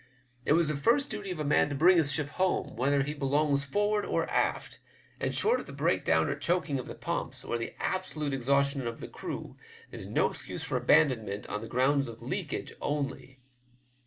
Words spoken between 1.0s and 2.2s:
duty of a man to bring his